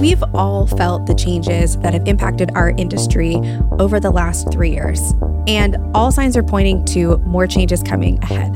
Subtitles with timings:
[0.00, 3.34] We've all felt the changes that have impacted our industry
[3.80, 5.12] over the last three years,
[5.48, 8.54] and all signs are pointing to more changes coming ahead.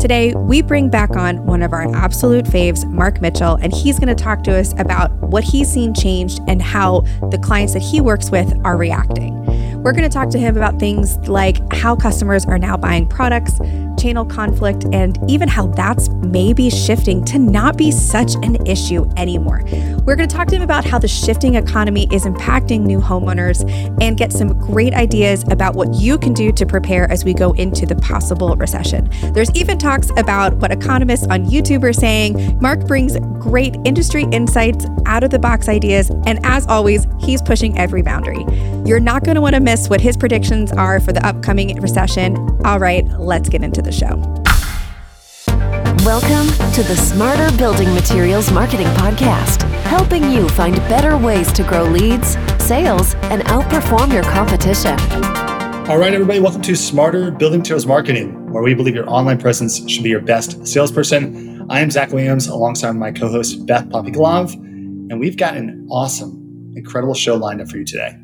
[0.00, 4.14] Today, we bring back on one of our absolute faves, Mark Mitchell, and he's going
[4.14, 8.00] to talk to us about what he's seen changed and how the clients that he
[8.00, 9.36] works with are reacting.
[9.82, 13.60] We're going to talk to him about things like how customers are now buying products,
[14.00, 19.62] channel conflict, and even how that's maybe shifting to not be such an issue anymore.
[20.06, 23.60] We're going to talk to him about how the shifting economy is impacting new homeowners
[24.00, 27.52] and get some great ideas about what you can do to prepare as we go
[27.52, 29.10] into the possible recession.
[29.32, 32.58] There's even talks about what economists on YouTube are saying.
[32.60, 37.76] Mark brings great industry insights, out of the box ideas, and as always, he's pushing
[37.76, 38.44] every boundary.
[38.84, 42.36] You're not going to want to miss what his predictions are for the upcoming recession.
[42.64, 44.16] All right, let's get into the the show.
[46.04, 51.84] Welcome to the Smarter Building Materials Marketing Podcast, helping you find better ways to grow
[51.84, 54.98] leads, sales, and outperform your competition.
[55.90, 59.88] All right, everybody, welcome to Smarter Building Materials Marketing, where we believe your online presence
[59.90, 61.66] should be your best salesperson.
[61.68, 66.72] I am Zach Williams alongside my co host, Beth Popikalov, and we've got an awesome,
[66.76, 68.16] incredible show lined up for you today.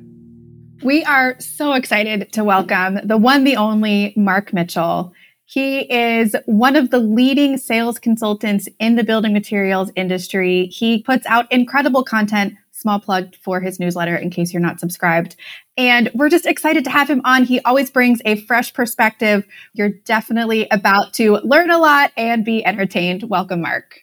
[0.83, 5.15] We are so excited to welcome the one, the only Mark Mitchell.
[5.49, 10.67] He is one of the leading sales consultants in the building materials industry.
[10.67, 12.55] He puts out incredible content.
[12.73, 15.35] Small plug for his newsletter in case you're not subscribed.
[15.79, 17.45] And we're just excited to have him on.
[17.45, 19.47] He always brings a fresh perspective.
[19.73, 23.23] You're definitely about to learn a lot and be entertained.
[23.31, 24.01] Welcome, Mark.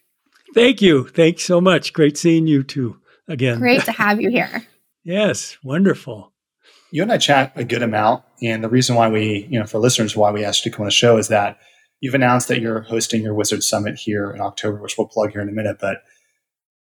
[0.55, 1.07] Thank you.
[1.07, 1.93] Thanks so much.
[1.93, 3.59] Great seeing you too again.
[3.59, 4.65] Great to have you here.
[5.03, 6.32] yes, wonderful
[6.93, 8.23] you and I chat a good amount.
[8.43, 10.83] And the reason why we, you know, for listeners, why we asked you to come
[10.83, 11.57] on the show is that
[12.01, 15.41] you've announced that you're hosting your Wizard Summit here in October, which we'll plug here
[15.41, 15.77] in a minute.
[15.81, 16.03] But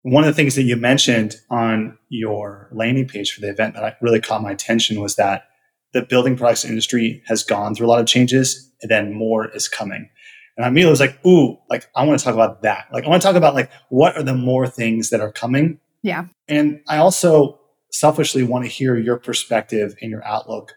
[0.03, 3.98] one of the things that you mentioned on your landing page for the event that
[4.01, 5.48] really caught my attention was that
[5.93, 9.67] the building products industry has gone through a lot of changes and then more is
[9.67, 10.09] coming.
[10.57, 12.86] And I immediately was like, ooh, like I want to talk about that.
[12.92, 15.80] Like I want to talk about like what are the more things that are coming.
[16.03, 16.27] Yeah.
[16.47, 17.59] And I also
[17.98, 20.74] selfishly want to hear your perspective and your outlook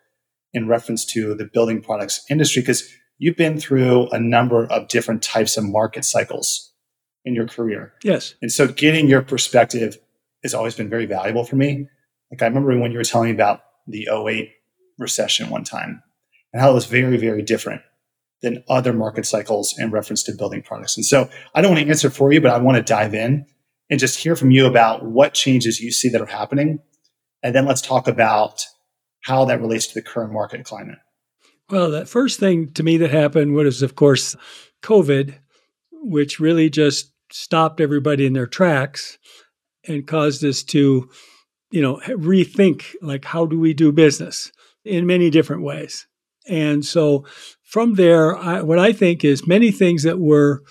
[0.53, 5.21] in reference to the building products industry because you've been through a number of different
[5.21, 6.73] types of market cycles
[7.25, 7.93] in your career.
[8.03, 8.33] Yes.
[8.41, 9.97] And so getting your perspective
[10.43, 11.87] has always been very valuable for me.
[12.31, 14.51] Like I remember when you were telling me about the 08
[14.97, 16.01] recession one time
[16.53, 17.81] and how it was very, very different
[18.41, 20.95] than other market cycles in reference to building products.
[20.95, 23.45] And so I don't want to answer for you, but I want to dive in
[23.89, 26.79] and just hear from you about what changes you see that are happening
[27.43, 28.65] and then let's talk about
[29.21, 30.99] how that relates to the current market climate.
[31.69, 34.35] Well, the first thing to me that happened was, of course,
[34.81, 35.35] COVID,
[35.91, 39.17] which really just stopped everybody in their tracks
[39.87, 41.09] and caused us to,
[41.71, 44.51] you know, rethink like how do we do business
[44.83, 46.07] in many different ways.
[46.47, 47.25] And so
[47.61, 50.63] from there, I, what I think is many things that were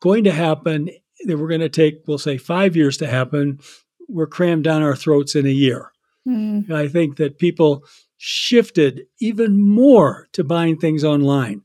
[0.00, 0.90] going to happen
[1.24, 3.60] that were going to take, we'll say, five years to happen,
[4.08, 5.92] were crammed down our throats in a year.
[6.26, 6.70] Mm.
[6.70, 7.84] I think that people
[8.16, 11.62] shifted even more to buying things online.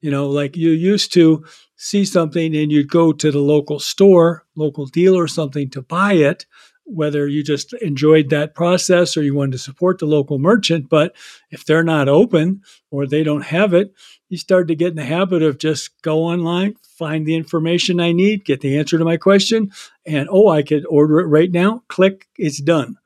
[0.00, 1.44] You know, like you used to
[1.76, 6.14] see something and you'd go to the local store, local dealer or something to buy
[6.14, 6.44] it,
[6.84, 10.88] whether you just enjoyed that process or you wanted to support the local merchant.
[10.88, 11.14] But
[11.50, 13.94] if they're not open or they don't have it,
[14.28, 18.10] you start to get in the habit of just go online, find the information I
[18.10, 19.70] need, get the answer to my question,
[20.04, 21.84] and oh, I could order it right now.
[21.88, 22.96] Click, it's done.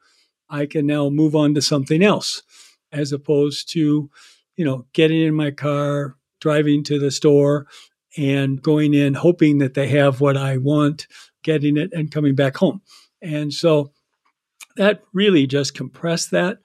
[0.49, 2.43] I can now move on to something else
[2.93, 4.11] as opposed to,
[4.57, 7.67] you know, getting in my car, driving to the store
[8.17, 11.07] and going in hoping that they have what I want,
[11.43, 12.81] getting it and coming back home.
[13.21, 13.93] And so
[14.77, 16.59] that really just compressed that.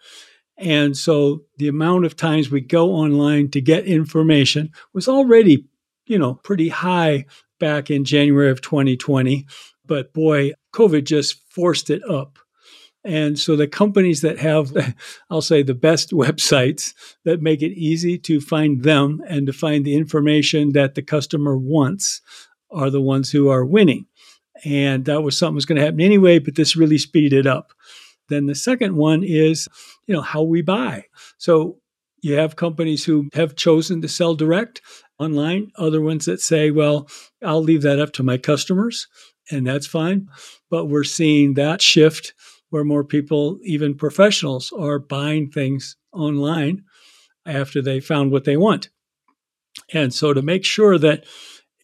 [0.58, 5.66] And so the amount of times we go online to get information was already,
[6.06, 7.26] you know, pretty high
[7.60, 9.48] back in January of 2020.
[9.86, 12.38] But boy, COVID just forced it up.
[13.04, 14.72] And so the companies that have,
[15.30, 16.94] I'll say, the best websites
[17.26, 21.58] that make it easy to find them and to find the information that the customer
[21.58, 22.22] wants
[22.70, 24.06] are the ones who are winning.
[24.64, 27.74] And that was something was going to happen anyway, but this really speeded up.
[28.30, 29.68] Then the second one is,
[30.06, 31.06] you know, how we buy.
[31.38, 31.80] So
[32.22, 34.82] you have companies who have chosen to sell direct
[35.20, 37.10] online, other ones that say, well,
[37.44, 39.08] I'll leave that up to my customers,
[39.52, 40.28] and that's fine.
[40.70, 42.34] But we're seeing that shift
[42.72, 46.84] where more people, even professionals, are buying things online
[47.46, 48.90] after they found what they want.
[49.94, 51.26] And so to make sure that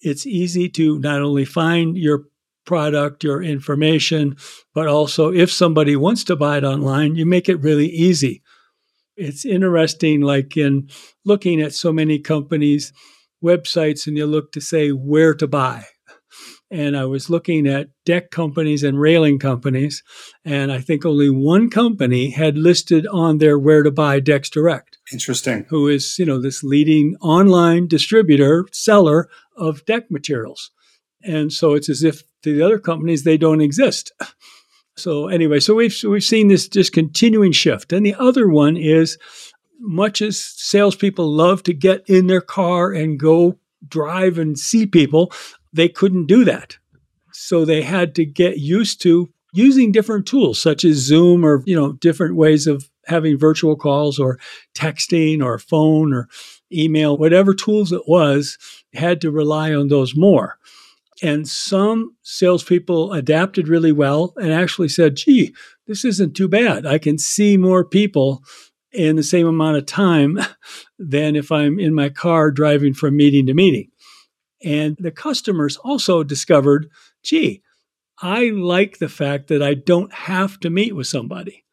[0.02, 2.26] it's easy to not only find your
[2.66, 4.36] product, your information,
[4.74, 8.42] but also if somebody wants to buy it online, you make it really easy.
[9.16, 10.90] It's interesting, like in
[11.26, 12.94] looking at so many companies'
[13.44, 15.86] websites, and you look to say where to buy.
[16.70, 20.04] And I was looking at deck companies and railing companies,
[20.44, 24.98] and I think only one company had listed on their where to buy Decks Direct.
[25.14, 25.66] Interesting.
[25.70, 30.72] Who is, you know, this leading online distributor, seller of deck materials.
[31.24, 34.12] And so it's as if to the other companies, they don't exist.
[34.98, 37.94] So anyway, so we've we've seen this just continuing shift.
[37.94, 39.18] And the other one is
[39.80, 45.32] much as salespeople love to get in their car and go drive and see people,
[45.74, 46.78] they couldn't do that.
[47.34, 51.76] So they had to get used to using different tools such as Zoom or you
[51.76, 54.40] know different ways of having virtual calls or
[54.76, 56.28] texting or phone or
[56.72, 58.58] email, whatever tools it was,
[58.94, 60.58] had to rely on those more.
[61.24, 65.56] And some salespeople adapted really well and actually said, gee,
[65.88, 66.86] this isn't too bad.
[66.86, 68.44] I can see more people
[68.92, 70.38] in the same amount of time
[71.00, 73.90] than if I'm in my car driving from meeting to meeting.
[74.64, 76.90] And the customers also discovered,
[77.24, 77.62] gee,
[78.20, 81.66] I like the fact that I don't have to meet with somebody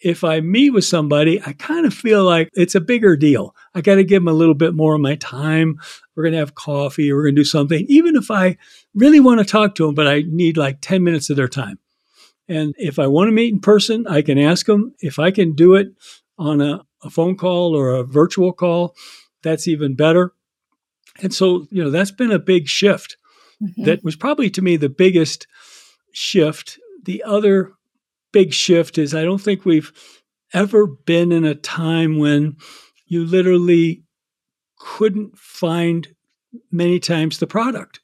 [0.00, 3.54] if I meet with somebody, I kind of feel like it's a bigger deal.
[3.74, 5.78] I got to give them a little bit more of my time.
[6.14, 7.12] We're going to have coffee.
[7.12, 8.56] We're going to do something, even if I
[8.94, 11.78] really want to talk to them, but I need like 10 minutes of their time.
[12.48, 14.94] And if I want to meet in person, I can ask them.
[15.00, 15.92] If I can do it
[16.38, 18.96] on a, a phone call or a virtual call,
[19.42, 20.32] that's even better.
[21.22, 23.16] And so, you know, that's been a big shift.
[23.62, 23.84] Mm-hmm.
[23.84, 25.46] That was probably to me the biggest
[26.12, 26.78] shift.
[27.04, 27.72] The other
[28.32, 29.92] big shift is I don't think we've
[30.52, 32.56] ever been in a time when
[33.06, 34.04] you literally
[34.78, 36.08] couldn't find
[36.70, 38.00] many times the product.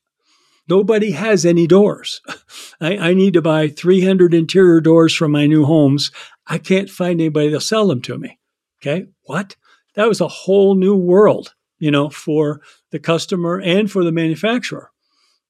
[0.69, 2.21] Nobody has any doors.
[2.81, 6.11] I, I, need to buy 300 interior doors from my new homes.
[6.47, 8.39] I can't find anybody that'll sell them to me.
[8.83, 9.07] Okay.
[9.23, 9.57] What?
[9.95, 12.61] That was a whole new world, you know, for
[12.97, 14.91] the customer and for the manufacturer.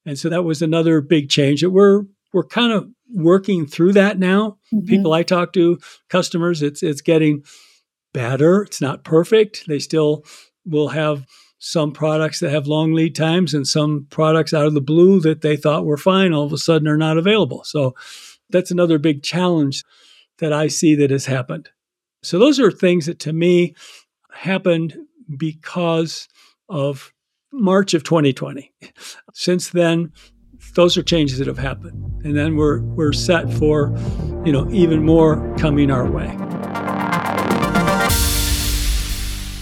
[0.05, 2.03] And so that was another big change that we're,
[2.33, 4.57] we're kind of working through that now.
[4.73, 4.85] Mm-hmm.
[4.85, 5.79] People I talk to,
[6.09, 7.43] customers, it's it's getting
[8.13, 8.63] better.
[8.63, 9.65] It's not perfect.
[9.67, 10.25] They still
[10.65, 11.25] will have
[11.59, 15.41] some products that have long lead times and some products out of the blue that
[15.41, 17.63] they thought were fine all of a sudden are not available.
[17.63, 17.95] So
[18.49, 19.83] that's another big challenge
[20.39, 21.69] that I see that has happened.
[22.23, 23.73] So those are things that to me
[24.31, 24.97] happened
[25.37, 26.27] because
[26.69, 27.13] of
[27.51, 28.73] March of 2020.
[29.33, 30.11] Since then,
[30.75, 32.03] those are changes that have happened.
[32.23, 33.97] And then we're we're set for,
[34.45, 36.35] you know, even more coming our way.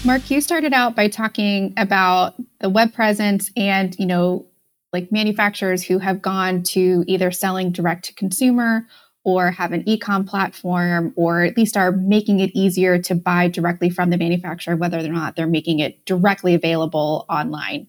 [0.04, 4.46] Mark, you started out by talking about the web presence and, you know,
[4.92, 8.86] like manufacturers who have gone to either selling direct to consumer
[9.26, 13.90] or have an ecom platform or at least are making it easier to buy directly
[13.90, 17.88] from the manufacturer whether or not they're making it directly available online.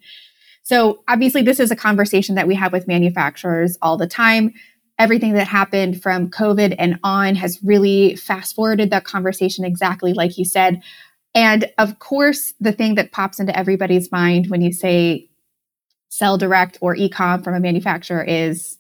[0.64, 4.52] So obviously, this is a conversation that we have with manufacturers all the time.
[4.98, 10.40] Everything that happened from COVID and on has really fast forwarded that conversation exactly like
[10.40, 10.82] you said.
[11.36, 15.30] And of course, the thing that pops into everybody's mind when you say
[16.10, 18.80] sell direct or ecom from a manufacturer is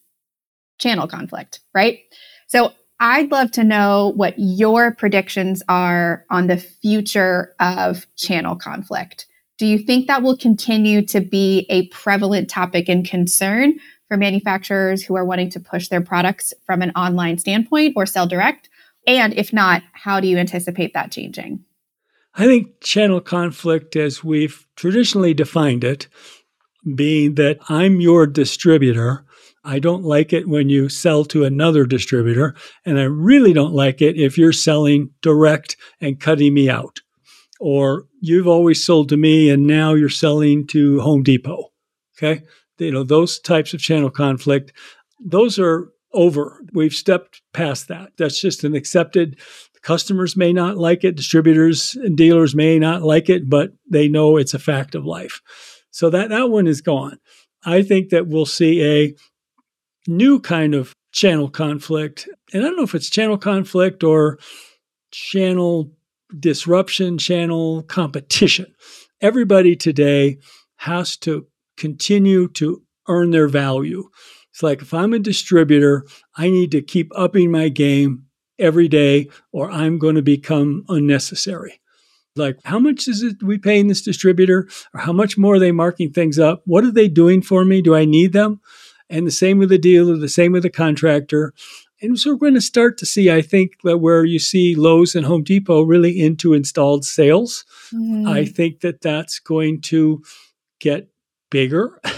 [0.79, 1.99] channel conflict, right?
[2.47, 9.27] So I'd love to know what your predictions are on the future of channel conflict.
[9.57, 15.03] Do you think that will continue to be a prevalent topic and concern for manufacturers
[15.03, 18.69] who are wanting to push their products from an online standpoint or sell direct?
[19.05, 21.63] And if not, how do you anticipate that changing?
[22.35, 26.07] I think channel conflict, as we've traditionally defined it,
[26.95, 29.25] being that I'm your distributor.
[29.67, 32.55] I don't like it when you sell to another distributor,
[32.85, 37.01] and I really don't like it if you're selling direct and cutting me out
[37.59, 41.71] or you've always sold to me and now you're selling to Home Depot.
[42.17, 42.43] Okay.
[42.77, 44.73] You know, those types of channel conflict,
[45.19, 46.61] those are over.
[46.73, 48.11] We've stepped past that.
[48.17, 49.39] That's just an accepted.
[49.81, 54.37] Customers may not like it, distributors and dealers may not like it, but they know
[54.37, 55.41] it's a fact of life.
[55.91, 57.17] So that, that one is gone.
[57.65, 59.15] I think that we'll see a
[60.07, 62.27] new kind of channel conflict.
[62.53, 64.39] And I don't know if it's channel conflict or
[65.11, 65.91] channel
[66.37, 68.73] disruption channel competition.
[69.21, 70.37] Everybody today
[70.77, 71.47] has to
[71.77, 74.09] continue to earn their value.
[74.51, 78.25] It's like if I'm a distributor, I need to keep upping my game
[78.59, 81.79] every day or I'm going to become unnecessary.
[82.35, 84.67] Like, how much is it we paying this distributor?
[84.93, 86.61] Or how much more are they marking things up?
[86.65, 87.81] What are they doing for me?
[87.81, 88.61] Do I need them?
[89.09, 91.53] And the same with the dealer, the same with the contractor.
[92.01, 95.15] And so we're going to start to see, I think, that where you see Lowe's
[95.15, 97.65] and Home Depot really into installed sales.
[97.91, 98.29] Mm.
[98.29, 100.21] I think that that's going to
[100.79, 101.09] get
[101.49, 101.99] bigger.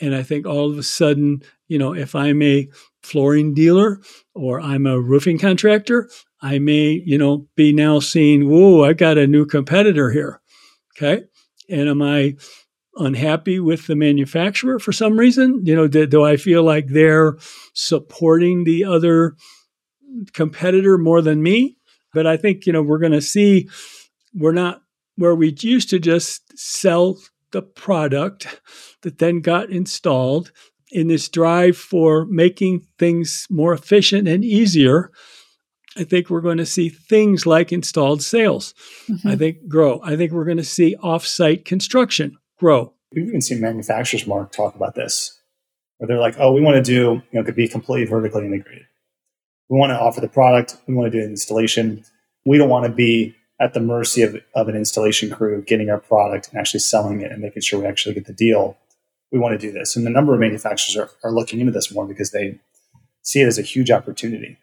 [0.00, 2.68] And I think all of a sudden, you know, if I'm a
[3.02, 4.00] flooring dealer
[4.34, 6.08] or I'm a roofing contractor,
[6.42, 10.40] I may, you know, be now seeing, whoa, I've got a new competitor here.
[10.96, 11.24] Okay.
[11.68, 12.36] And am I
[13.00, 15.64] unhappy with the manufacturer for some reason?
[15.64, 17.36] You know, do, do I feel like they're
[17.74, 19.36] supporting the other
[20.32, 21.76] competitor more than me?
[22.12, 23.68] But I think, you know, we're going to see
[24.34, 24.82] we're not
[25.16, 27.18] where we used to just sell
[27.52, 28.60] the product
[29.02, 30.52] that then got installed
[30.90, 35.10] in this drive for making things more efficient and easier.
[35.96, 38.74] I think we're going to see things like installed sales.
[39.08, 39.28] Mm-hmm.
[39.28, 40.00] I think grow.
[40.02, 42.92] I think we're going to see offsite construction grow.
[43.12, 45.40] We've even seen manufacturers, Mark, talk about this,
[45.98, 48.86] where they're like, "Oh, we want to do, you know, could be completely vertically integrated.
[49.68, 50.76] We want to offer the product.
[50.86, 52.04] We want to do installation.
[52.44, 55.98] We don't want to be at the mercy of, of an installation crew getting our
[55.98, 58.76] product and actually selling it and making sure we actually get the deal.
[59.30, 59.94] We want to do this.
[59.96, 62.58] And the number of manufacturers are, are looking into this more because they
[63.22, 64.56] see it as a huge opportunity.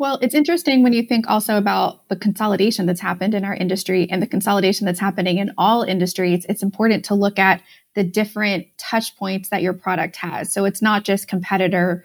[0.00, 4.08] Well, it's interesting when you think also about the consolidation that's happened in our industry
[4.10, 6.46] and the consolidation that's happening in all industries.
[6.48, 7.60] It's important to look at
[7.94, 10.54] the different touch points that your product has.
[10.54, 12.02] So it's not just competitor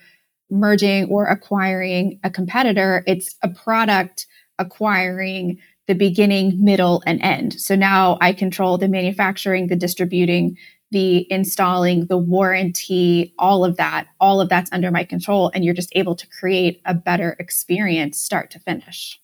[0.50, 4.28] merging or acquiring a competitor, it's a product
[4.60, 7.54] acquiring the beginning, middle, and end.
[7.54, 10.58] So now I control the manufacturing, the distributing,
[10.92, 15.52] the installing, the warranty, all of that, all of that's under my control.
[15.54, 19.20] And you're just able to create a better experience start to finish.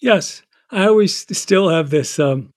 [0.00, 0.42] Yes.
[0.70, 2.18] I always still have this.
[2.18, 2.52] Um,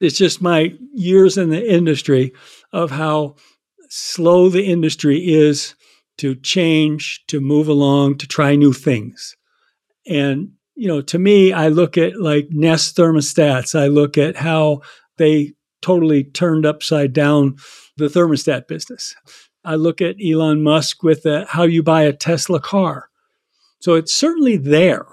[0.00, 2.32] it's just my years in the industry
[2.72, 3.36] of how
[3.88, 5.74] slow the industry is
[6.18, 9.34] to change, to move along, to try new things.
[10.06, 13.78] And you know, to me, I look at like Nest thermostats.
[13.78, 14.82] I look at how
[15.16, 17.56] they totally turned upside down
[17.96, 19.14] the thermostat business.
[19.64, 23.08] I look at Elon Musk with the, how you buy a Tesla car.
[23.80, 25.06] So it's certainly there.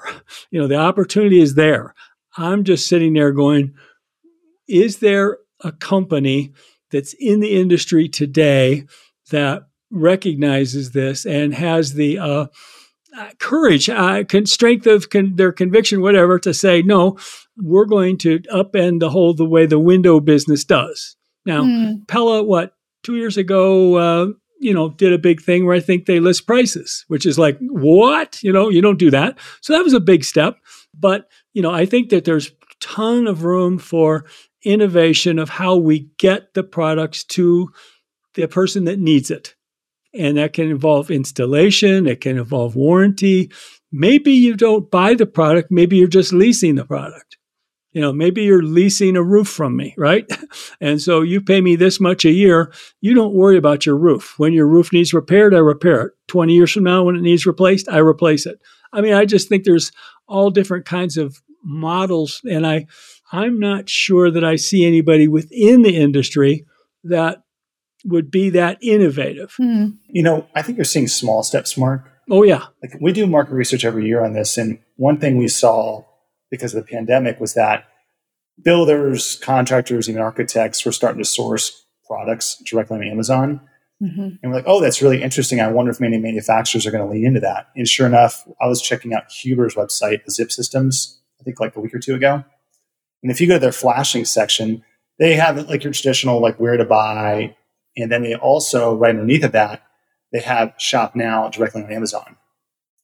[0.51, 1.93] You know, the opportunity is there.
[2.37, 3.73] I'm just sitting there going,
[4.67, 6.53] is there a company
[6.91, 8.85] that's in the industry today
[9.31, 12.47] that recognizes this and has the uh,
[13.39, 17.17] courage, uh, strength of con- their conviction, whatever, to say, no,
[17.57, 21.15] we're going to upend the whole the way the window business does.
[21.45, 22.07] Now, mm.
[22.07, 24.27] Pella, what, two years ago, uh,
[24.59, 27.57] you know, did a big thing where I think they list prices, which is like,
[27.59, 28.41] what?
[28.41, 29.37] You know, you don't do that.
[29.61, 30.57] So that was a big step.
[30.97, 34.25] But, you know, I think that there's ton of room for
[34.63, 37.69] innovation of how we get the products to
[38.35, 39.55] the person that needs it.
[40.13, 43.51] And that can involve installation, it can involve warranty.
[43.91, 47.37] Maybe you don't buy the product, maybe you're just leasing the product.
[47.93, 50.29] You know, maybe you're leasing a roof from me, right?
[50.81, 52.71] And so you pay me this much a year.
[52.99, 54.33] You don't worry about your roof.
[54.37, 56.13] When your roof needs repaired, I repair it.
[56.27, 58.59] 20 years from now, when it needs replaced, I replace it.
[58.91, 59.91] I mean, I just think there's
[60.27, 62.41] all different kinds of models.
[62.43, 62.87] And I,
[63.31, 66.65] I'm not sure that I see anybody within the industry
[67.03, 67.43] that
[68.05, 69.53] would be that innovative.
[69.57, 69.91] Hmm.
[70.07, 72.09] You know, I think you're seeing small steps, Mark.
[72.29, 72.65] Oh, yeah.
[72.81, 74.57] Like we do market research every year on this.
[74.57, 76.03] And one thing we saw
[76.53, 77.85] because of the pandemic was that
[78.61, 83.59] builders, contractors, even architects were starting to source products directly on Amazon.
[83.99, 84.21] Mm-hmm.
[84.21, 85.61] And we're like, oh, that's really interesting.
[85.61, 87.69] I wonder if many manufacturers are going to lean into that.
[87.75, 91.75] And sure enough, I was checking out Huber's website, the Zip Systems, I think like
[91.75, 92.43] a week or two ago.
[93.23, 94.83] And if you go to their flashing section,
[95.17, 97.55] they have like your traditional like where to buy,
[97.97, 99.81] and then they also, right underneath of that,
[100.31, 102.35] they have shop now directly on Amazon.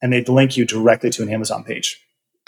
[0.03, 1.99] And they link you directly to an Amazon page.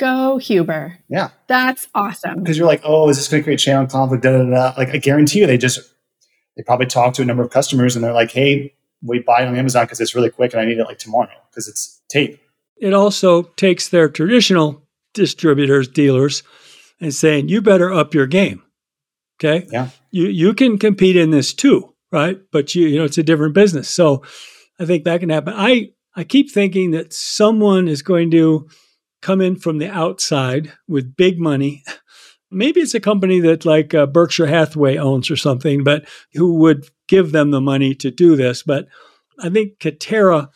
[0.02, 0.98] Go Huber.
[1.08, 1.30] Yeah.
[1.48, 2.42] That's awesome.
[2.42, 4.24] Because you're like, oh, is this going to create channel conflict?
[4.24, 4.74] Da, da, da.
[4.78, 5.80] Like, I guarantee you, they just,
[6.58, 9.48] they probably talk to a number of customers and they're like, hey, we buy it
[9.48, 12.40] on Amazon because it's really quick and I need it like tomorrow because it's tape.
[12.78, 14.82] It also takes their traditional
[15.14, 16.44] distributors, dealers,
[17.00, 18.64] and saying, you better up your game.
[19.40, 19.68] Okay.
[19.72, 19.90] Yeah.
[20.10, 22.40] You, you can compete in this too right?
[22.52, 23.90] But you, you know, it's a different business.
[23.90, 24.24] So
[24.80, 25.54] I think that can happen.
[25.56, 28.68] I, I keep thinking that someone is going to
[29.22, 31.84] come in from the outside with big money.
[32.50, 36.88] Maybe it's a company that like uh, Berkshire Hathaway owns or something, but who would
[37.08, 38.64] give them the money to do this.
[38.64, 38.88] But
[39.40, 40.50] I think Katerra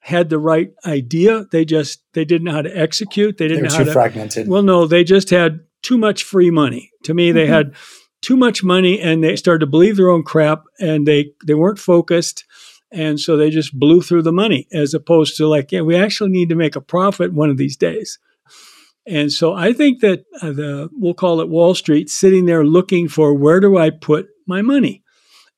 [0.00, 1.46] had the right idea.
[1.50, 3.38] They just they didn't know how to execute.
[3.38, 4.48] They didn't they know how to fragmented.
[4.48, 6.90] Well, no, they just had too much free money.
[7.04, 7.52] To me, they mm-hmm.
[7.52, 7.74] had
[8.22, 11.78] too much money and they started to believe their own crap and they they weren't
[11.78, 12.44] focused
[12.92, 16.30] And so they just blew through the money as opposed to like, yeah, we actually
[16.30, 18.18] need to make a profit one of these days.
[19.06, 23.08] And so I think that uh, the we'll call it Wall Street sitting there looking
[23.08, 25.02] for where do I put my money?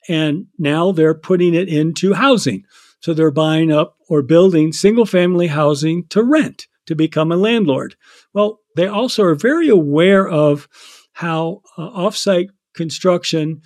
[0.09, 2.65] And now they're putting it into housing.
[3.01, 7.97] So they're buying up or building single family housing to rent to become a landlord.
[8.33, 10.69] Well, they also are very aware of
[11.13, 13.63] how uh, offsite construction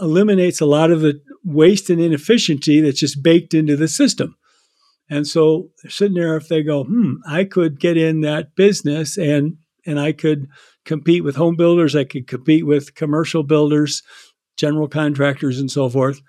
[0.00, 4.36] eliminates a lot of the waste and inefficiency that's just baked into the system.
[5.10, 9.56] And so sitting there if they go, hmm, I could get in that business and
[9.86, 10.48] and I could
[10.84, 14.02] compete with home builders, I could compete with commercial builders,
[14.58, 16.20] general contractors, and so forth.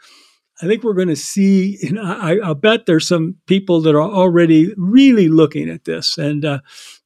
[0.61, 4.01] I think we're going to see, know, I, I bet there's some people that are
[4.01, 6.59] already really looking at this and uh,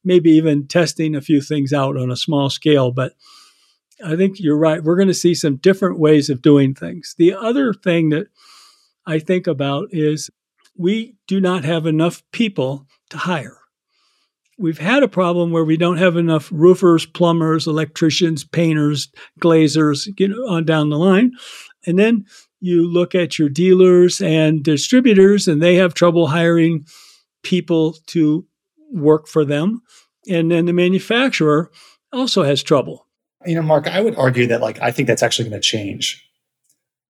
[0.04, 2.92] maybe even testing a few things out on a small scale.
[2.92, 3.14] But
[4.04, 4.82] I think you're right.
[4.82, 7.14] We're going to see some different ways of doing things.
[7.16, 8.26] The other thing that
[9.06, 10.30] I think about is
[10.76, 13.58] we do not have enough people to hire.
[14.58, 20.28] We've had a problem where we don't have enough roofers, plumbers, electricians, painters, glazers, you
[20.28, 21.32] know, on down the line.
[21.86, 22.26] And then
[22.60, 26.86] you look at your dealers and distributors, and they have trouble hiring
[27.42, 28.46] people to
[28.92, 29.82] work for them.
[30.28, 31.70] And then the manufacturer
[32.12, 33.03] also has trouble.
[33.46, 36.24] You know, Mark, I would argue that like I think that's actually going to change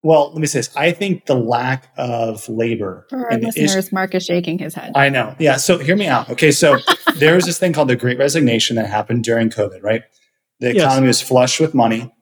[0.05, 0.69] well, let me say this.
[0.75, 3.07] I think the lack of labor.
[3.09, 4.91] For our listeners, Mark is shaking his head.
[4.93, 5.35] I know.
[5.39, 5.57] Yeah.
[5.57, 6.29] So hear me out.
[6.29, 6.51] Okay.
[6.51, 6.77] So
[7.15, 10.03] there was this thing called the Great Resignation that happened during COVID, right?
[10.59, 11.21] The economy yes.
[11.21, 12.13] was flush with money.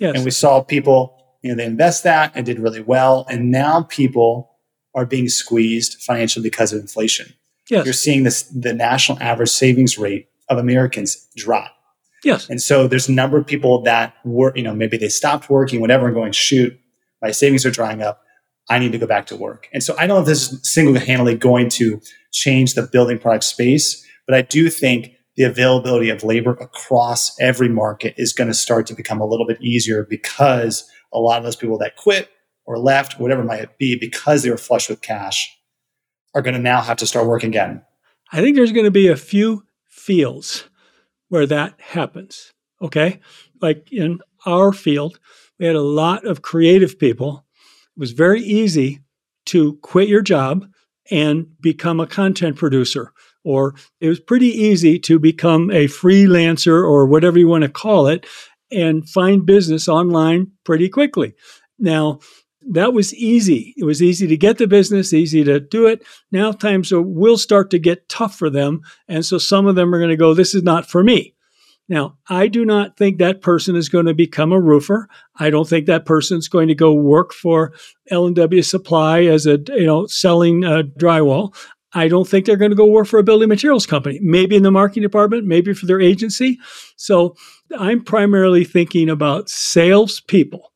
[0.00, 0.16] Yes.
[0.16, 3.24] And we saw people, you know, they invest that and did really well.
[3.30, 4.56] And now people
[4.96, 7.32] are being squeezed financially because of inflation.
[7.70, 7.84] Yes.
[7.84, 11.70] You're seeing this the national average savings rate of Americans drop.
[12.24, 12.48] Yes.
[12.48, 15.80] And so there's a number of people that were, you know, maybe they stopped working,
[15.80, 16.78] whatever, and going, shoot,
[17.22, 18.22] my savings are drying up.
[18.70, 19.68] I need to go back to work.
[19.72, 22.00] And so I don't know if this is single handedly going to
[22.32, 27.68] change the building product space, but I do think the availability of labor across every
[27.68, 31.44] market is going to start to become a little bit easier because a lot of
[31.44, 32.28] those people that quit
[32.66, 35.56] or left, whatever it might be, because they were flush with cash,
[36.34, 37.82] are going to now have to start working again.
[38.32, 40.67] I think there's going to be a few fields
[41.28, 42.52] where that happens.
[42.80, 43.20] Okay.
[43.60, 45.18] Like in our field,
[45.58, 47.44] we had a lot of creative people.
[47.96, 49.00] It was very easy
[49.46, 50.66] to quit your job
[51.10, 53.12] and become a content producer.
[53.44, 58.06] Or it was pretty easy to become a freelancer or whatever you want to call
[58.06, 58.26] it
[58.70, 61.34] and find business online pretty quickly.
[61.78, 62.20] Now,
[62.70, 63.74] that was easy.
[63.76, 66.02] It was easy to get the business, easy to do it.
[66.30, 68.82] Now times will start to get tough for them.
[69.08, 71.34] And so some of them are going to go, this is not for me.
[71.90, 75.08] Now, I do not think that person is going to become a roofer.
[75.36, 77.72] I don't think that person is going to go work for
[78.10, 81.56] L&W Supply as a, you know, selling uh, drywall.
[81.94, 84.62] I don't think they're going to go work for a building materials company, maybe in
[84.62, 86.58] the marketing department, maybe for their agency.
[86.96, 87.34] So
[87.78, 90.70] I'm primarily thinking about salespeople.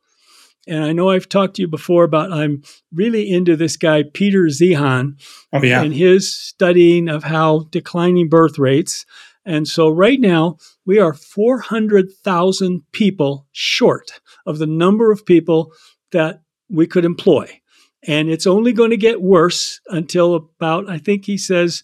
[0.67, 4.45] And I know I've talked to you before about I'm really into this guy, Peter
[4.45, 5.21] Zeihan,
[5.53, 5.83] oh, yeah.
[5.83, 9.05] and his studying of how declining birth rates–
[9.45, 15.73] and so right now, we are 400,000 people short of the number of people
[16.13, 17.61] that we could employ.
[18.07, 21.83] And it's only going to get worse until about, I think he says,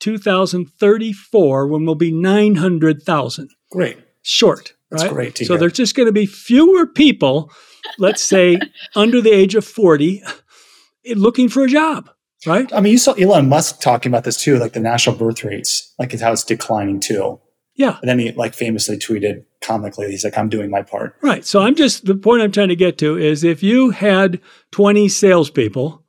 [0.00, 3.50] 2034, when we'll be 900,000.
[3.70, 3.98] Great.
[4.22, 4.74] Short.
[4.90, 5.12] That's right?
[5.12, 5.38] great.
[5.38, 7.52] so there's just going to be fewer people,
[7.98, 8.58] let's say
[8.96, 12.10] under the age of 40, eh, looking for a job
[12.46, 12.72] right?
[12.72, 15.92] I mean, you saw Elon Musk talking about this too, like the national birth rates,
[15.98, 17.40] like how it's declining too.
[17.74, 17.98] Yeah.
[18.00, 21.16] And then he like famously tweeted comically, he's like, I'm doing my part.
[21.22, 21.44] Right.
[21.44, 24.40] So I'm just, the point I'm trying to get to is if you had
[24.72, 26.04] 20 salespeople,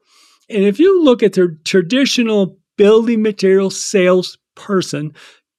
[0.50, 5.14] and if you look at the traditional building material salesperson,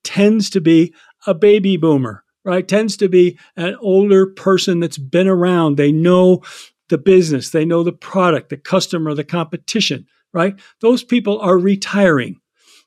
[0.05, 0.93] tends to be
[1.27, 2.67] a baby boomer, right?
[2.67, 5.77] Tends to be an older person that's been around.
[5.77, 6.43] They know
[6.89, 10.59] the business, they know the product, the customer, the competition right?
[10.81, 12.41] Those people are retiring.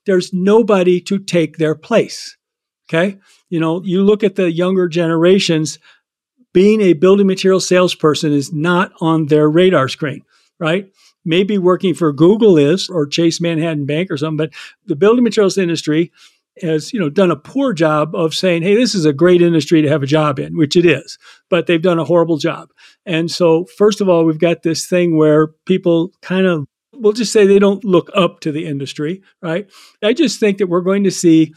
[0.06, 2.38] There's nobody to take their place.
[2.88, 3.18] Okay.
[3.50, 5.80] You know, you look at the younger generations,
[6.54, 10.22] being a building material salesperson is not on their radar screen,
[10.60, 10.90] right?
[11.24, 14.54] Maybe working for Google is or Chase Manhattan Bank or something, but
[14.86, 16.12] the building materials industry
[16.62, 19.82] has you know done a poor job of saying hey this is a great industry
[19.82, 21.18] to have a job in which it is
[21.50, 22.70] but they've done a horrible job
[23.06, 26.66] and so first of all we've got this thing where people kind of
[26.98, 29.70] we'll just say they don't look up to the industry, right?
[30.04, 31.54] I just think that we're going to see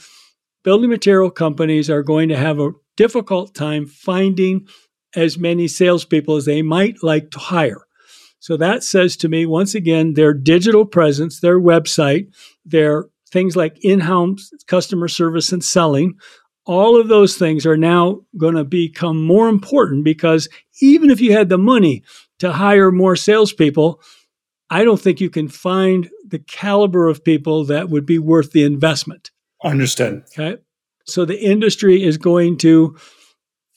[0.65, 4.67] building material companies are going to have a difficult time finding
[5.15, 7.87] as many salespeople as they might like to hire.
[8.41, 12.33] So that says to me, once again, their digital presence, their website,
[12.65, 16.19] their things like in house customer service and selling,
[16.65, 20.49] all of those things are now going to become more important because
[20.83, 22.03] even if you had the money
[22.39, 24.01] to hire more salespeople,
[24.71, 28.65] I don't think you can find the caliber of people that would be worth the
[28.65, 29.31] investment.
[29.65, 30.25] Understood.
[30.39, 30.61] Okay.
[31.07, 32.97] So the industry is going to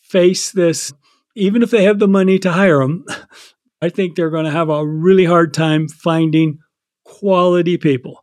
[0.02, 0.92] face this,
[1.36, 3.06] even if they have the money to hire them,
[3.82, 6.60] I think they're going to have a really hard time finding
[7.06, 8.21] quality people.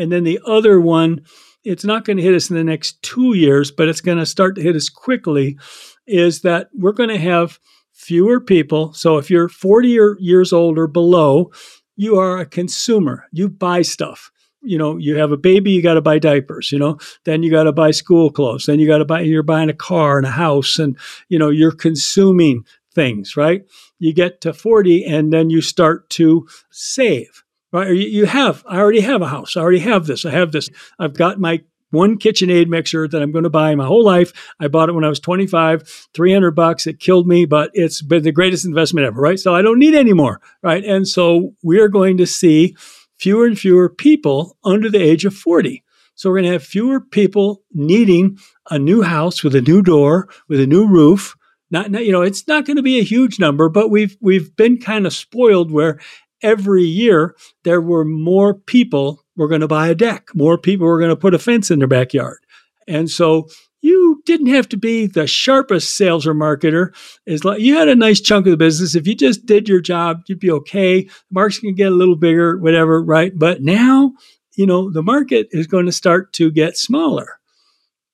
[0.00, 1.20] And then the other one,
[1.62, 4.26] it's not going to hit us in the next two years, but it's going to
[4.26, 5.58] start to hit us quickly,
[6.06, 7.58] is that we're going to have
[7.92, 8.92] fewer people.
[8.94, 11.52] So if you're 40 years old or below,
[11.96, 13.26] you are a consumer.
[13.30, 14.30] You buy stuff.
[14.62, 17.50] You know, you have a baby, you got to buy diapers, you know, then you
[17.50, 20.26] got to buy school clothes, then you got to buy, you're buying a car and
[20.26, 20.98] a house, and,
[21.30, 23.64] you know, you're consuming things, right?
[23.98, 27.90] You get to 40 and then you start to save, right?
[27.90, 29.56] You, have, I already have a house.
[29.56, 30.24] I already have this.
[30.24, 30.68] I have this.
[30.98, 34.32] I've got my one KitchenAid mixer that I'm going to buy my whole life.
[34.60, 36.86] I bought it when I was 25, 300 bucks.
[36.86, 39.38] It killed me, but it's been the greatest investment ever, right?
[39.38, 40.84] So I don't need any more, right?
[40.84, 42.76] And so we're going to see
[43.18, 45.82] fewer and fewer people under the age of 40.
[46.14, 48.38] So we're going to have fewer people needing
[48.70, 51.36] a new house with a new door, with a new roof.
[51.70, 54.54] Not, not you know, it's not going to be a huge number, but we've we've
[54.56, 56.00] been kind of spoiled where
[56.42, 60.28] every year there were more people were going to buy a deck.
[60.34, 62.38] More people were going to put a fence in their backyard.
[62.86, 63.48] And so
[63.82, 66.94] you didn't have to be the sharpest sales or marketer.
[67.26, 68.94] Is like you had a nice chunk of the business.
[68.94, 71.04] If you just did your job, you'd be okay.
[71.04, 73.32] The market's can get a little bigger, whatever, right?
[73.34, 74.12] But now,
[74.56, 77.38] you know, the market is going to start to get smaller.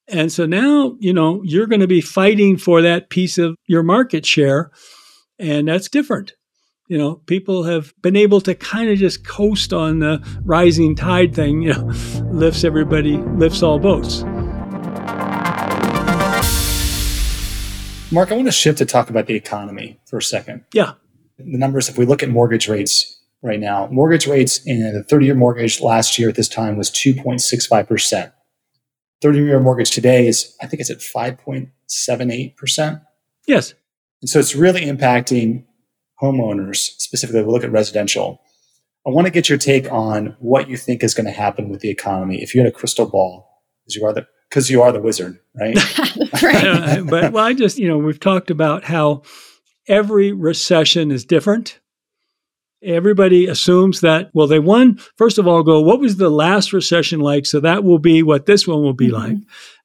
[0.09, 3.83] And so now, you know, you're going to be fighting for that piece of your
[3.83, 4.71] market share.
[5.39, 6.35] And that's different
[6.89, 11.35] you know, people have been able to kind of just coast on the rising tide
[11.35, 11.85] thing, you know,
[12.31, 14.23] lifts everybody, lifts all boats.
[18.13, 20.65] Mark, I want to shift to talk about the economy for a second.
[20.73, 20.93] Yeah.
[21.39, 25.27] The numbers, if we look at mortgage rates right now, mortgage rates in the 30
[25.27, 28.33] year mortgage last year at this time was 2.65%.
[29.23, 33.03] 30 year mortgage today is, I think it's at 5.78%.
[33.47, 33.75] Yes.
[34.23, 35.65] And so it's really impacting
[36.23, 38.41] homeowners, specifically, we'll look at residential.
[39.07, 41.81] I want to get your take on what you think is going to happen with
[41.81, 43.49] the economy if you had a crystal ball,
[43.85, 45.77] because you are the because you are the wizard, right?
[46.43, 47.03] right.
[47.07, 49.23] but well, I just you know we've talked about how
[49.87, 51.79] every recession is different.
[52.83, 57.21] Everybody assumes that well, they won first of all go what was the last recession
[57.21, 59.35] like, so that will be what this one will be mm-hmm.
[59.35, 59.37] like,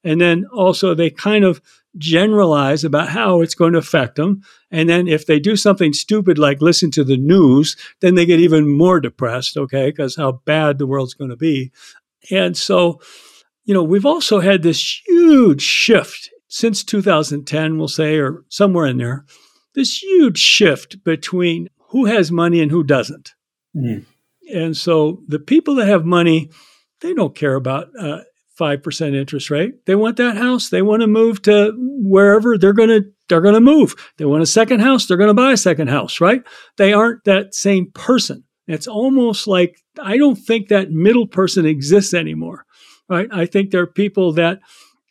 [0.02, 1.60] and then also they kind of
[1.98, 4.42] generalize about how it's going to affect them.
[4.70, 8.40] And then if they do something stupid like listen to the news, then they get
[8.40, 11.70] even more depressed, okay, because how bad the world's going to be.
[12.30, 13.00] And so,
[13.64, 18.98] you know, we've also had this huge shift since 2010, we'll say, or somewhere in
[18.98, 19.24] there,
[19.74, 23.32] this huge shift between who has money and who doesn't.
[23.76, 24.04] Mm.
[24.52, 26.50] And so the people that have money,
[27.00, 28.20] they don't care about uh,
[28.58, 29.86] 5% interest rate.
[29.86, 30.68] They want that house.
[30.68, 33.94] They want to move to wherever they're going to they're going to move.
[34.18, 36.42] They want a second house, they're going to buy a second house, right?
[36.76, 38.44] They aren't that same person.
[38.66, 42.66] It's almost like I don't think that middle person exists anymore.
[43.08, 43.28] Right?
[43.32, 44.60] I think there are people that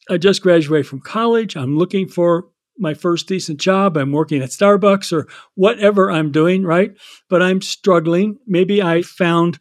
[0.10, 1.56] I just graduated from college.
[1.56, 3.95] I'm looking for my first decent job.
[3.95, 6.91] I'm working at Starbucks or whatever I'm doing, right?
[7.30, 8.38] But I'm struggling.
[8.47, 9.60] Maybe I found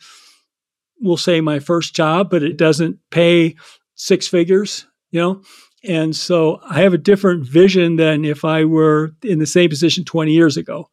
[1.00, 3.56] we'll say my first job, but it doesn't pay
[3.94, 5.42] six figures, you know?
[5.82, 10.04] And so I have a different vision than if I were in the same position
[10.04, 10.90] 20 years ago.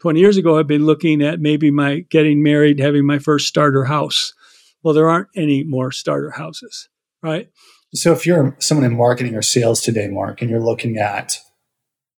[0.00, 3.84] 20 years ago, I've been looking at maybe my getting married, having my first starter
[3.84, 4.34] house.
[4.82, 6.88] Well, there aren't any more starter houses,
[7.22, 7.48] right?
[7.94, 11.38] So if you're someone in marketing or sales today, Mark, and you're looking at,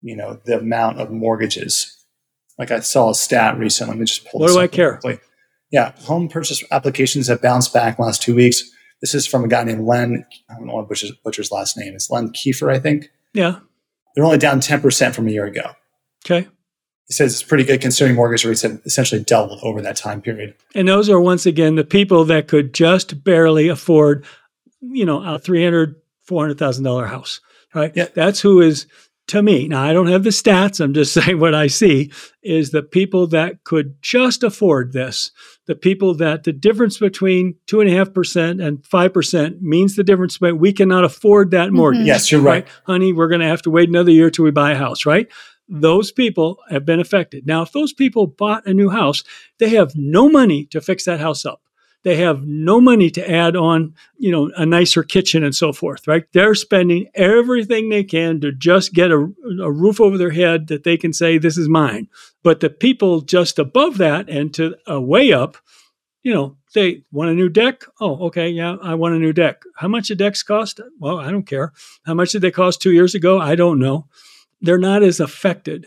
[0.00, 1.94] you know, the amount of mortgages,
[2.58, 3.92] like I saw a stat recently.
[3.92, 4.40] Let me just pull.
[4.40, 4.96] What do I care?
[4.96, 5.20] Quickly.
[5.70, 8.62] Yeah, home purchase applications have bounced back last two weeks.
[9.00, 10.24] This is from a guy named Len.
[10.48, 12.08] I don't know what Butcher's, Butcher's last name is.
[12.10, 13.10] Len Kiefer, I think.
[13.34, 13.58] Yeah.
[14.14, 15.72] They're only down 10% from a year ago.
[16.24, 16.48] Okay.
[17.08, 20.54] He says it's pretty good considering mortgage rates have essentially doubled over that time period.
[20.74, 24.24] And those are once again the people that could just barely afford,
[24.80, 27.40] you know, a three hundred, four hundred thousand dollar house.
[27.74, 27.92] Right.
[27.94, 28.08] Yeah.
[28.14, 28.86] That's who is
[29.28, 32.10] to me, now I don't have the stats, I'm just saying what I see
[32.42, 35.30] is the people that could just afford this,
[35.66, 39.96] the people that the difference between two and a half percent and five percent means
[39.96, 41.76] the difference, but we cannot afford that mm-hmm.
[41.76, 42.00] mortgage.
[42.00, 42.08] Mm-hmm.
[42.08, 42.64] Yes, you're right.
[42.64, 42.68] right.
[42.84, 45.28] Honey, we're going to have to wait another year till we buy a house, right?
[45.68, 47.46] those people have been affected.
[47.46, 49.22] Now, if those people bought a new house,
[49.58, 51.60] they have no money to fix that house up.
[52.04, 56.06] They have no money to add on, you know, a nicer kitchen and so forth,
[56.06, 56.24] right?
[56.32, 59.26] They're spending everything they can to just get a,
[59.60, 62.08] a roof over their head that they can say, this is mine.
[62.44, 65.56] But the people just above that and to a way up,
[66.22, 67.84] you know, they want a new deck.
[68.00, 68.50] Oh, okay.
[68.50, 69.62] Yeah, I want a new deck.
[69.76, 70.80] How much the decks cost?
[71.00, 71.72] Well, I don't care.
[72.04, 73.40] How much did they cost two years ago?
[73.40, 74.06] I don't know.
[74.60, 75.86] They're not as affected.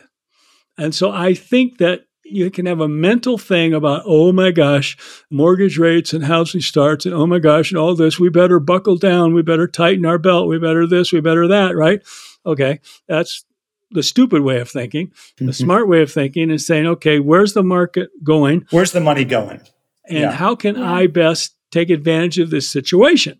[0.78, 4.98] And so I think that you can have a mental thing about, oh my gosh,
[5.30, 8.20] mortgage rates and housing starts, and oh my gosh, and all this.
[8.20, 9.34] We better buckle down.
[9.34, 10.48] We better tighten our belt.
[10.48, 11.12] We better this.
[11.12, 12.02] We better that, right?
[12.46, 12.80] Okay.
[13.08, 13.46] That's
[13.92, 15.08] the stupid way of thinking.
[15.08, 15.48] Mm-hmm.
[15.48, 18.66] The smart way of thinking is saying, okay, where's the market going?
[18.70, 19.62] Where's the money going?
[20.08, 20.32] And yeah.
[20.32, 20.92] how can yeah.
[20.92, 23.40] I best take advantage of this situation?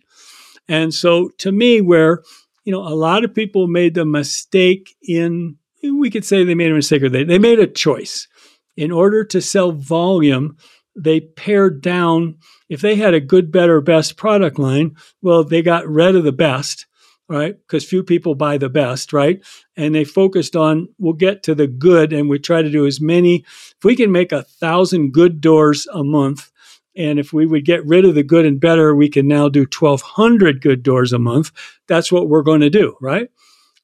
[0.68, 2.22] And so to me, where,
[2.64, 6.70] you know, a lot of people made the mistake in, we could say they made
[6.70, 8.28] a mistake or they, they made a choice
[8.76, 10.56] in order to sell volume,
[10.96, 12.36] they pared down.
[12.68, 16.32] If they had a good, better, best product line, well, they got rid of the
[16.32, 16.86] best,
[17.28, 17.56] right?
[17.56, 19.40] Because few people buy the best, right?
[19.76, 23.00] And they focused on, we'll get to the good and we try to do as
[23.00, 23.44] many.
[23.46, 26.50] If we can make a thousand good doors a month,
[26.96, 29.60] and if we would get rid of the good and better, we can now do
[29.60, 31.52] 1,200 good doors a month.
[31.86, 33.30] That's what we're going to do, right?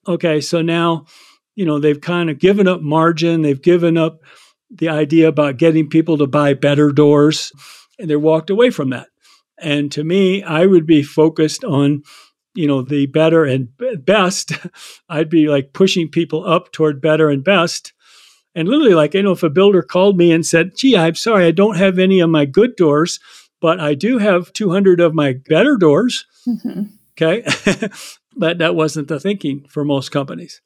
[0.09, 1.07] Okay, so now,
[1.55, 4.21] you know, they've kind of given up margin, they've given up
[4.71, 7.53] the idea about getting people to buy better doors,
[7.99, 9.09] and they walked away from that.
[9.59, 12.03] And to me, I would be focused on,
[12.55, 13.69] you know, the better and
[14.05, 14.53] best.
[15.09, 17.93] I'd be like pushing people up toward better and best.
[18.55, 21.47] And literally, like, you know, if a builder called me and said, gee, I'm sorry,
[21.47, 23.21] I don't have any of my good doors,
[23.61, 26.27] but I do have 200 of my better doors.
[26.47, 26.85] Mm-hmm.
[27.13, 27.45] Okay.
[28.37, 30.61] but that wasn't the thinking for most companies.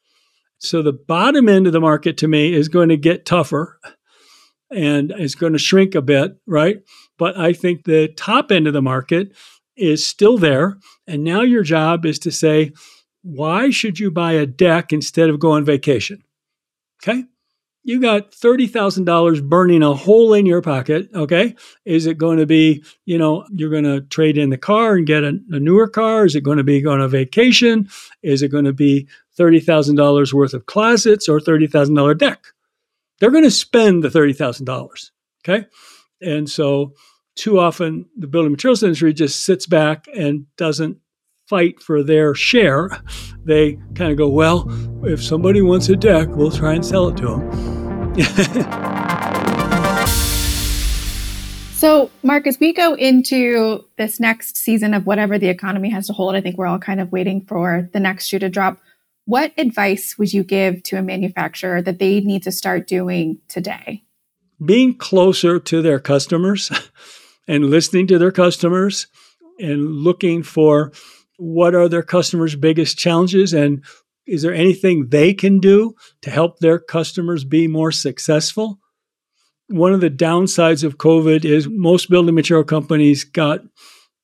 [0.61, 3.81] So the bottom end of the market to me is going to get tougher
[4.71, 6.79] and is going to shrink a bit, right?
[7.19, 9.33] But I think the top end of the market
[9.77, 10.79] is still there.
[11.07, 12.73] And now your job is to say,
[13.23, 16.23] why should you buy a deck instead of go on vacation?
[17.03, 17.25] Okay
[17.83, 21.55] you got $30,000 burning a hole in your pocket, okay?
[21.85, 25.07] Is it going to be, you know, you're going to trade in the car and
[25.07, 26.27] get a, a newer car?
[26.27, 27.89] Is it going to be going on a vacation?
[28.23, 32.45] Is it going to be $30,000 worth of closets or $30,000 deck?
[33.19, 35.11] They're going to spend the $30,000,
[35.43, 35.67] okay?
[36.21, 36.93] And so
[37.35, 40.99] too often the building materials industry just sits back and doesn't
[41.51, 42.89] fight for their share.
[43.45, 44.69] They kind of go, well,
[45.05, 48.15] if somebody wants a deck, we'll try and sell it to them.
[51.75, 56.13] so, Mark, as we go into this next season of whatever the economy has to
[56.13, 58.79] hold, I think we're all kind of waiting for the next shoe to drop.
[59.25, 64.05] What advice would you give to a manufacturer that they need to start doing today?
[64.65, 66.71] Being closer to their customers
[67.49, 69.09] and listening to their customers
[69.59, 70.93] and looking for
[71.41, 73.83] what are their customers' biggest challenges and
[74.27, 78.79] is there anything they can do to help their customers be more successful?
[79.69, 83.61] One of the downsides of COVID is most building material companies got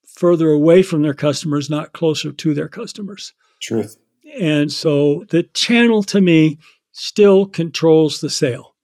[0.06, 3.32] further away from their customers, not closer to their customers.
[3.60, 3.96] Truth.
[4.38, 6.58] And so the channel to me
[6.92, 8.76] still controls the sale.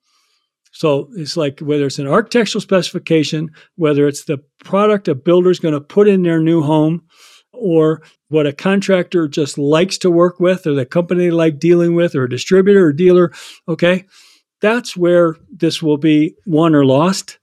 [0.73, 5.75] So it's like whether it's an architectural specification, whether it's the product a builder's going
[5.75, 7.03] to put in their new home,
[7.53, 12.15] or what a contractor just likes to work with or the company like dealing with
[12.15, 13.33] or a distributor or dealer,
[13.69, 14.07] okay,
[14.61, 17.39] that's where this will be won or lost.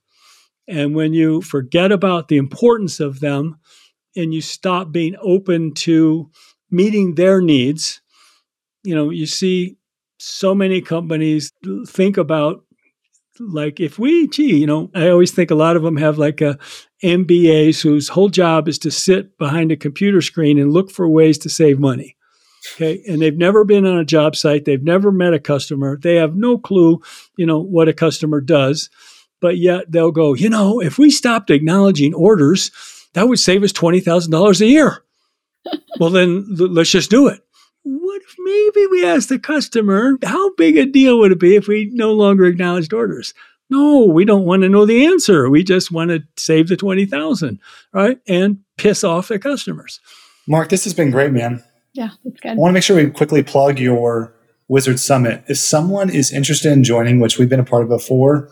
[0.67, 3.59] And when you forget about the importance of them
[4.15, 6.29] and you stop being open to
[6.71, 8.01] meeting their needs,
[8.83, 9.77] you know, you see
[10.19, 11.51] so many companies
[11.87, 12.63] think about
[13.39, 16.41] like if we gee you know i always think a lot of them have like
[16.41, 16.57] a
[17.03, 21.38] mbas whose whole job is to sit behind a computer screen and look for ways
[21.38, 22.15] to save money
[22.75, 23.01] okay?
[23.07, 24.65] And they've never been on a job site.
[24.65, 25.97] They've never met a customer.
[25.97, 27.01] They have no clue
[27.38, 28.89] you know what a customer does.
[29.41, 32.71] But yet they'll go you know if we stopped acknowledging orders
[33.13, 35.03] that would save us $20000 a year.
[35.99, 37.41] Well then let's just do it.
[37.83, 41.67] What if maybe we asked the customer, how big a deal would it be if
[41.67, 43.33] we no longer acknowledged orders?
[43.69, 45.49] No, we don't want to know the answer.
[45.49, 47.60] We just want to save the 20,000,
[47.93, 48.19] right?
[48.27, 49.99] And piss off their customers.
[50.47, 51.63] Mark, this has been great, man.
[51.93, 52.51] Yeah, that's good.
[52.51, 54.34] I want to make sure we quickly plug your
[54.67, 55.43] Wizard Summit.
[55.47, 58.49] If someone is interested in joining, which we've been a part of before,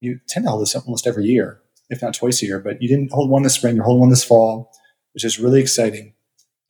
[0.00, 2.88] you tend to hold this almost every year, if not twice a year, but you
[2.88, 4.70] didn't hold one this spring, you're holding one this fall,
[5.14, 6.14] which is really exciting.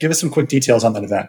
[0.00, 1.28] Give us some quick details on that event.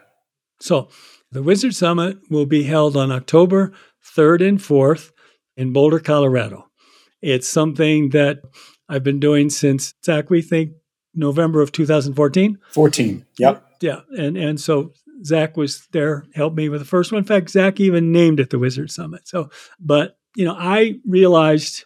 [0.60, 0.88] So,
[1.30, 3.72] the Wizard Summit will be held on October
[4.16, 5.10] 3rd and 4th
[5.58, 6.70] in Boulder, Colorado.
[7.20, 8.38] It's something that
[8.88, 10.72] I've been doing since, Zach, we think
[11.14, 12.58] November of 2014.
[12.72, 13.64] 14, yep.
[13.80, 14.00] Yeah.
[14.16, 14.92] And, and so
[15.24, 17.18] Zach was there, helped me with the first one.
[17.18, 19.26] In fact, Zach even named it the Wizard Summit.
[19.26, 21.84] So, but, you know, I realized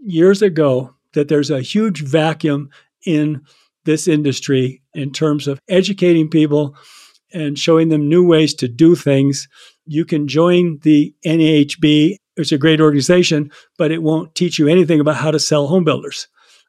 [0.00, 2.70] years ago that there's a huge vacuum
[3.04, 3.42] in
[3.84, 6.76] this industry in terms of educating people
[7.32, 9.48] and showing them new ways to do things.
[9.86, 12.16] You can join the NAHB.
[12.38, 15.84] It's a great organization, but it won't teach you anything about how to sell home
[15.84, 16.28] builders.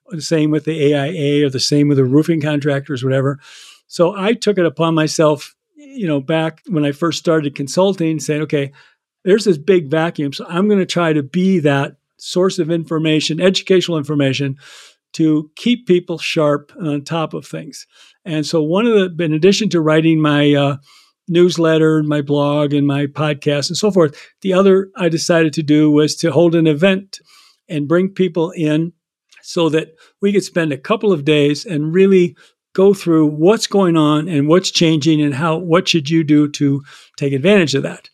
[0.09, 3.39] The same with the AIA or the same with the roofing contractors, whatever.
[3.87, 8.41] So I took it upon myself, you know, back when I first started consulting, saying,
[8.43, 8.71] okay,
[9.23, 10.33] there's this big vacuum.
[10.33, 14.57] So I'm going to try to be that source of information, educational information
[15.13, 17.87] to keep people sharp and on top of things.
[18.25, 20.77] And so, one of the, in addition to writing my uh,
[21.29, 25.63] newsletter, and my blog, and my podcast and so forth, the other I decided to
[25.63, 27.19] do was to hold an event
[27.67, 28.93] and bring people in
[29.41, 32.35] so that we could spend a couple of days and really
[32.73, 36.83] go through what's going on and what's changing and how what should you do to
[37.17, 38.09] take advantage of that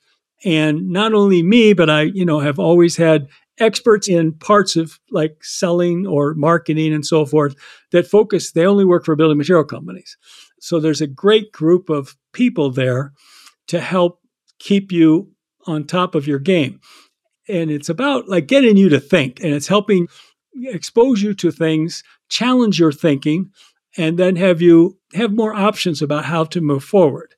[0.46, 3.28] and not only me but i you know have always had
[3.60, 7.56] experts in parts of like selling or marketing and so forth
[7.92, 10.18] that focus, they only work for building material companies.
[10.60, 13.14] So there's a great group of people there
[13.68, 14.20] to help
[14.60, 15.32] keep you
[15.66, 16.80] on top of your game.
[17.50, 20.08] And it's about like getting you to think and it's helping
[20.64, 23.52] expose you to things, challenge your thinking,
[23.98, 27.34] and then have you have more options about how to move forward.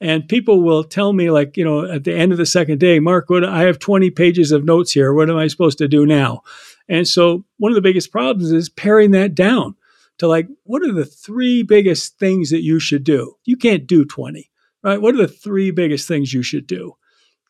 [0.00, 3.00] And people will tell me, like, you know, at the end of the second day,
[3.00, 5.12] Mark, what I have 20 pages of notes here.
[5.12, 6.42] What am I supposed to do now?
[6.88, 9.74] And so one of the biggest problems is paring that down
[10.18, 13.34] to like, what are the three biggest things that you should do?
[13.44, 14.50] You can't do 20,
[14.82, 15.00] right?
[15.00, 16.94] What are the three biggest things you should do?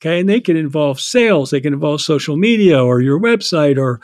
[0.00, 0.20] Okay.
[0.20, 4.00] And they can involve sales, they can involve social media or your website or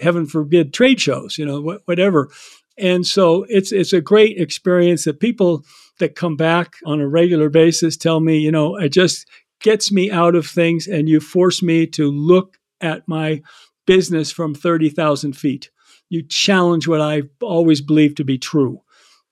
[0.00, 2.30] heaven forbid trade shows, you know, whatever.
[2.76, 5.64] And so it's it's a great experience that people
[5.98, 9.26] that come back on a regular basis tell me, you know, it just
[9.60, 13.42] gets me out of things and you force me to look at my
[13.86, 15.70] business from 30,000 feet.
[16.08, 18.80] You challenge what I've always believed to be true.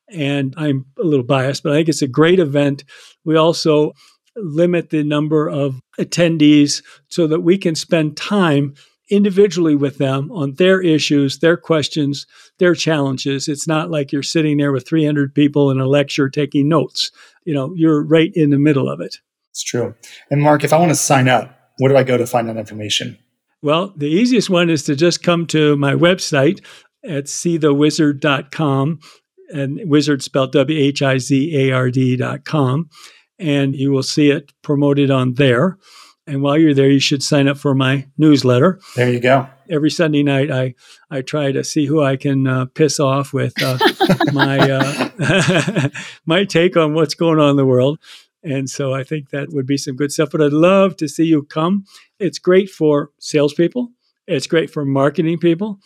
[0.08, 2.84] And I'm a little biased, but I think it's a great event.
[3.24, 3.92] We also
[4.36, 8.74] limit the number of attendees so that we can spend time
[9.10, 12.26] individually with them on their issues, their questions,
[12.58, 13.48] their challenges.
[13.48, 17.10] It's not like you're sitting there with 300 people in a lecture taking notes.
[17.44, 19.18] You know, you're right in the middle of it.
[19.50, 19.94] It's true.
[20.30, 22.56] And Mark, if I want to sign up, where do I go to find that
[22.56, 23.18] information?
[23.62, 26.64] Well, the easiest one is to just come to my website
[27.04, 29.00] at seethewhizard.com
[29.52, 32.90] and wizard spelled W H I Z A R D.com.
[33.38, 35.78] And you will see it promoted on there.
[36.26, 38.80] And while you're there, you should sign up for my newsletter.
[38.96, 39.46] There you go.
[39.70, 40.74] Every Sunday night, I,
[41.08, 43.78] I try to see who I can uh, piss off with uh,
[44.32, 45.88] my uh,
[46.26, 48.00] my take on what's going on in the world.
[48.46, 50.30] And so I think that would be some good stuff.
[50.30, 51.84] But I'd love to see you come.
[52.20, 53.90] It's great for salespeople.
[54.28, 55.80] It's great for marketing people.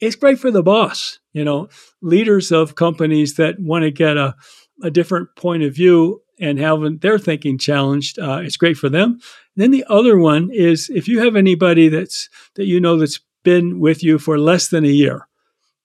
[0.00, 1.18] It's great for the boss.
[1.32, 1.68] You know,
[2.00, 4.36] leaders of companies that want to get a,
[4.82, 8.18] a different point of view and having their thinking challenged.
[8.18, 9.12] Uh, it's great for them.
[9.12, 13.20] And then the other one is if you have anybody that's that you know that's
[13.42, 15.26] been with you for less than a year,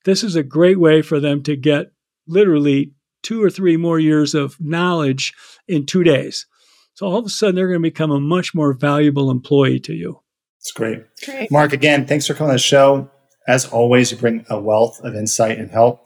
[0.06, 1.92] this is a great way for them to get
[2.28, 5.34] literally two or three more years of knowledge
[5.68, 6.46] in two days.
[6.94, 9.94] So all of a sudden, they're going to become a much more valuable employee to
[9.94, 10.22] you.
[10.60, 11.00] It's great.
[11.24, 11.50] great.
[11.50, 13.10] Mark, again, thanks for coming on the show.
[13.48, 16.06] As always, you bring a wealth of insight and help.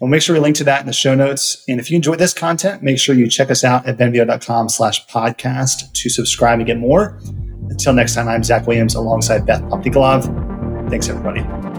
[0.00, 1.62] We'll make sure we link to that in the show notes.
[1.68, 5.06] And if you enjoyed this content, make sure you check us out at venveo.com slash
[5.08, 7.20] podcast to subscribe and get more.
[7.68, 10.88] Until next time, I'm Zach Williams alongside Beth Popnikolov.
[10.88, 11.69] Thanks, everybody.